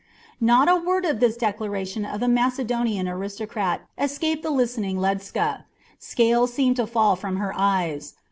[0.41, 5.65] Not a word of this declaration of the Macedonian aristocrat escaped the listening Ledscha.
[5.99, 8.15] Scales seemed to fall from her eyes.